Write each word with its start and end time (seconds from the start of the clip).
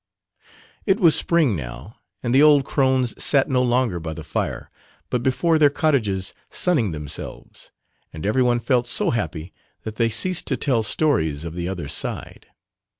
It 0.87 0.99
was 0.99 1.13
spring 1.13 1.55
now 1.55 1.97
and 2.23 2.33
the 2.33 2.41
old 2.41 2.65
crones 2.65 3.13
sat 3.23 3.47
no 3.51 3.61
longer 3.61 3.99
by 3.99 4.13
the 4.15 4.23
fire 4.23 4.71
but 5.11 5.21
before 5.21 5.59
their 5.59 5.69
cottages 5.69 6.33
sunning 6.49 6.91
themselves, 6.91 7.69
and 8.11 8.25
everyone 8.25 8.57
felt 8.61 8.87
so 8.87 9.11
happy 9.11 9.53
that 9.83 9.97
they 9.97 10.09
ceased 10.09 10.47
to 10.47 10.57
tell 10.57 10.81
stories 10.81 11.45
of 11.45 11.53
the 11.53 11.67
"other 11.69 11.87
side." 11.87 12.47